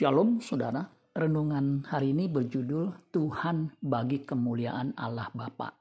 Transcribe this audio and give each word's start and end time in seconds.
Shalom 0.00 0.40
saudara, 0.40 0.80
renungan 1.12 1.84
hari 1.84 2.16
ini 2.16 2.24
berjudul 2.24 3.12
Tuhan 3.12 3.84
bagi 3.84 4.24
kemuliaan 4.24 4.96
Allah 4.96 5.28
Bapa. 5.28 5.76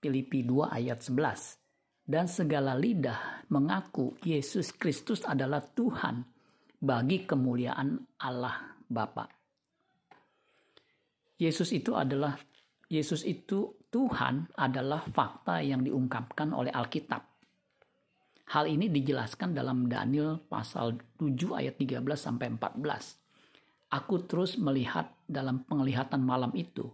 Filipi 0.00 0.40
2 0.40 0.72
ayat 0.72 1.04
11. 1.04 2.08
Dan 2.08 2.24
segala 2.24 2.72
lidah 2.72 3.44
mengaku 3.52 4.16
Yesus 4.24 4.72
Kristus 4.72 5.28
adalah 5.28 5.60
Tuhan 5.60 6.24
bagi 6.80 7.28
kemuliaan 7.28 8.00
Allah 8.16 8.80
Bapa. 8.88 9.28
Yesus 11.36 11.76
itu 11.76 11.92
adalah 11.92 12.32
Yesus 12.88 13.28
itu 13.28 13.76
Tuhan 13.92 14.56
adalah 14.56 15.04
fakta 15.04 15.60
yang 15.60 15.84
diungkapkan 15.84 16.48
oleh 16.48 16.72
Alkitab 16.72 17.35
Hal 18.46 18.70
ini 18.70 18.86
dijelaskan 18.86 19.58
dalam 19.58 19.90
Daniel 19.90 20.38
pasal 20.46 20.94
7 21.18 21.34
ayat 21.58 21.82
13 21.82 22.06
sampai 22.14 22.46
14. 22.54 23.90
Aku 23.90 24.22
terus 24.22 24.54
melihat 24.54 25.10
dalam 25.26 25.66
penglihatan 25.66 26.22
malam 26.22 26.54
itu 26.54 26.86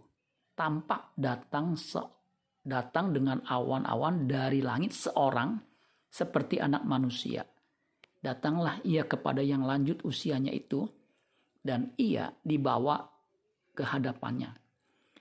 tampak 0.57 1.13
datang 1.13 1.77
se 1.77 2.01
datang 2.63 3.13
dengan 3.13 3.43
awan-awan 3.45 4.25
dari 4.25 4.65
langit 4.65 4.97
seorang 4.97 5.61
seperti 6.09 6.57
anak 6.57 6.85
manusia. 6.89 7.45
Datanglah 8.23 8.81
ia 8.81 9.05
kepada 9.05 9.43
yang 9.45 9.61
lanjut 9.61 10.01
usianya 10.07 10.49
itu 10.49 10.89
dan 11.61 11.93
ia 12.01 12.33
dibawa 12.41 13.03
ke 13.77 13.83
hadapannya. 13.85 14.57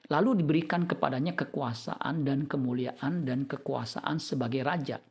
Lalu 0.09 0.45
diberikan 0.45 0.89
kepadanya 0.89 1.37
kekuasaan 1.37 2.25
dan 2.25 2.49
kemuliaan 2.49 3.27
dan 3.27 3.45
kekuasaan 3.45 4.17
sebagai 4.17 4.65
raja 4.65 5.03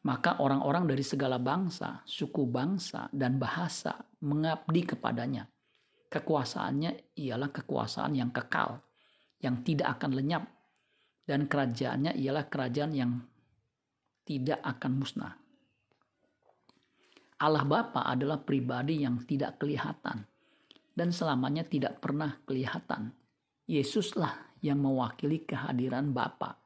maka 0.00 0.40
orang-orang 0.40 0.88
dari 0.88 1.04
segala 1.04 1.36
bangsa, 1.36 2.00
suku 2.08 2.48
bangsa, 2.48 3.12
dan 3.12 3.36
bahasa 3.36 4.00
mengabdi 4.24 4.88
kepadanya. 4.88 5.44
Kekuasaannya 6.08 7.16
ialah 7.20 7.50
kekuasaan 7.52 8.16
yang 8.16 8.32
kekal, 8.32 8.80
yang 9.44 9.60
tidak 9.60 10.00
akan 10.00 10.16
lenyap, 10.16 10.44
dan 11.28 11.46
kerajaannya 11.46 12.16
ialah 12.16 12.44
kerajaan 12.48 12.92
yang 12.96 13.12
tidak 14.24 14.58
akan 14.64 14.92
musnah. 14.98 15.34
Allah 17.40 17.64
Bapa 17.64 18.04
adalah 18.04 18.44
pribadi 18.44 19.00
yang 19.00 19.24
tidak 19.24 19.56
kelihatan 19.56 20.28
dan 20.92 21.08
selamanya 21.08 21.64
tidak 21.64 21.96
pernah 21.96 22.36
kelihatan. 22.44 23.16
Yesuslah 23.64 24.60
yang 24.60 24.84
mewakili 24.84 25.48
kehadiran 25.48 26.12
Bapa 26.12 26.59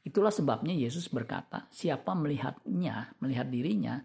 Itulah 0.00 0.32
sebabnya 0.32 0.72
Yesus 0.72 1.12
berkata, 1.12 1.68
siapa 1.68 2.16
melihatnya, 2.16 3.12
melihat 3.20 3.52
dirinya, 3.52 4.00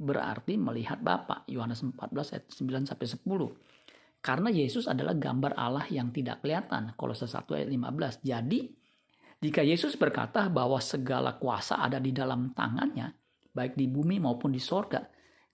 berarti 0.00 0.56
melihat 0.56 1.04
Bapa. 1.04 1.44
Yohanes 1.46 1.84
14 1.84 2.32
ayat 2.32 2.44
9 2.48 2.88
sampai 2.88 3.06
10. 3.06 4.24
Karena 4.24 4.48
Yesus 4.48 4.88
adalah 4.88 5.12
gambar 5.12 5.52
Allah 5.52 5.84
yang 5.92 6.08
tidak 6.08 6.40
kelihatan. 6.40 6.96
Kolose 6.96 7.28
1 7.28 7.44
ayat 7.60 7.68
15. 7.68 8.24
Jadi, 8.24 8.60
jika 9.44 9.60
Yesus 9.60 10.00
berkata 10.00 10.48
bahwa 10.48 10.80
segala 10.80 11.36
kuasa 11.36 11.76
ada 11.76 12.00
di 12.00 12.08
dalam 12.16 12.56
tangannya, 12.56 13.12
baik 13.52 13.76
di 13.76 13.84
bumi 13.84 14.16
maupun 14.16 14.48
di 14.48 14.60
sorga, 14.64 15.04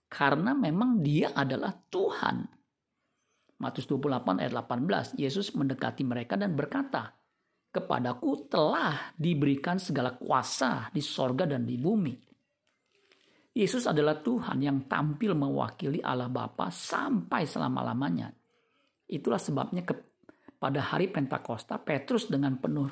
karena 0.07 0.55
memang 0.55 1.03
dia 1.03 1.35
adalah 1.35 1.75
Tuhan. 1.75 2.47
Matius 3.59 3.85
28 3.91 4.39
ayat 4.39 4.53
18, 4.55 5.19
Yesus 5.19 5.51
mendekati 5.51 6.07
mereka 6.07 6.39
dan 6.39 6.55
berkata, 6.55 7.20
kepadaku 7.71 8.51
telah 8.51 9.15
diberikan 9.15 9.79
segala 9.79 10.19
kuasa 10.19 10.91
di 10.91 10.99
sorga 10.99 11.47
dan 11.47 11.63
di 11.63 11.79
bumi. 11.79 12.15
Yesus 13.51 13.87
adalah 13.87 14.19
Tuhan 14.19 14.63
yang 14.63 14.87
tampil 14.87 15.35
mewakili 15.35 15.99
Allah 16.03 16.31
Bapa 16.31 16.71
sampai 16.71 17.43
selama-lamanya. 17.43 18.31
Itulah 19.11 19.39
sebabnya 19.39 19.83
ke, 19.83 19.91
pada 20.55 20.79
hari 20.79 21.11
Pentakosta 21.11 21.75
Petrus 21.79 22.31
dengan 22.31 22.55
penuh 22.59 22.87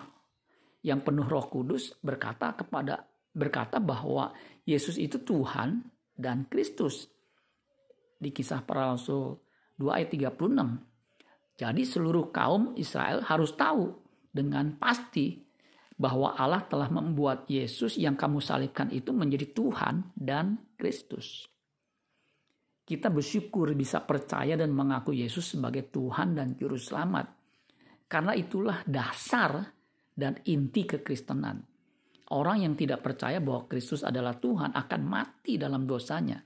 yang 0.83 1.03
penuh 1.03 1.27
Roh 1.27 1.47
Kudus 1.47 1.95
berkata 1.99 2.55
kepada 2.55 3.03
berkata 3.35 3.79
bahwa 3.79 4.31
Yesus 4.63 4.99
itu 4.99 5.23
Tuhan 5.23 5.79
dan 6.15 6.47
Kristus. 6.47 7.07
Di 8.19 8.35
kisah 8.35 8.63
para 8.67 8.91
rasul 8.95 9.39
2 9.79 9.95
ayat 9.95 10.11
36. 10.11 11.55
Jadi 11.55 11.81
seluruh 11.87 12.31
kaum 12.35 12.75
Israel 12.75 13.23
harus 13.23 13.55
tahu 13.55 14.08
dengan 14.29 14.77
pasti 14.77 15.41
bahwa 15.99 16.31
Allah 16.39 16.63
telah 16.63 16.87
membuat 16.87 17.49
Yesus 17.51 17.99
yang 17.99 18.15
kamu 18.15 18.39
salibkan 18.39 18.87
itu 18.95 19.11
menjadi 19.11 19.51
Tuhan 19.51 20.15
dan 20.15 20.55
Kristus. 20.79 21.43
Kita 22.87 23.11
bersyukur 23.11 23.75
bisa 23.75 24.01
percaya 24.01 24.55
dan 24.57 24.73
mengaku 24.73 25.13
Yesus 25.13 25.53
sebagai 25.53 25.91
Tuhan 25.91 26.33
dan 26.33 26.57
Juru 26.57 26.79
Selamat. 26.79 27.27
Karena 28.09 28.33
itulah 28.33 28.81
dasar 28.87 29.61
dan 30.15 30.41
inti 30.49 30.89
kekristenan. 30.89 31.61
Orang 32.33 32.65
yang 32.65 32.73
tidak 32.73 33.05
percaya 33.05 33.37
bahwa 33.37 33.69
Kristus 33.69 34.01
adalah 34.01 34.37
Tuhan 34.41 34.73
akan 34.73 35.01
mati 35.05 35.61
dalam 35.61 35.85
dosanya. 35.85 36.41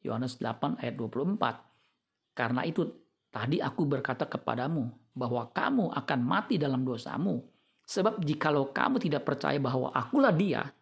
Yohanes 0.00 0.40
8 0.40 0.80
ayat 0.80 0.94
24. 0.96 2.36
Karena 2.36 2.62
itu 2.64 3.05
tadi 3.36 3.60
aku 3.60 3.84
berkata 3.84 4.24
kepadamu 4.24 4.88
bahwa 5.12 5.44
kamu 5.52 5.92
akan 5.92 6.20
mati 6.24 6.56
dalam 6.56 6.80
dosamu. 6.88 7.44
Sebab 7.84 8.24
jikalau 8.24 8.72
kamu 8.72 8.96
tidak 8.96 9.28
percaya 9.28 9.60
bahwa 9.60 9.92
akulah 9.92 10.32
dia, 10.32 10.72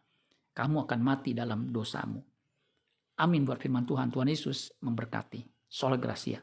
kamu 0.54 0.87
akan 0.87 1.00
mati 1.03 1.34
dalam 1.34 1.69
dosamu. 1.75 2.22
Amin 3.19 3.42
buat 3.42 3.59
firman 3.59 3.82
Tuhan. 3.82 4.15
Tuhan 4.15 4.31
Yesus 4.31 4.70
memberkati. 4.78 5.42
Sol 5.66 5.98
Gracia. 5.98 6.38